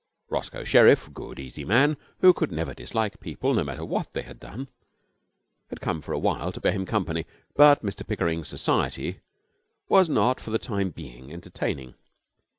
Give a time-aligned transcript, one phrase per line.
[0.31, 4.39] Roscoe Sherriff, good, easy man, who could never dislike people, no matter what they had
[4.39, 4.67] done,
[5.69, 9.19] had come for a while to bear him company; but Mr Pickering's society
[9.89, 11.93] was not for the time being entertaining.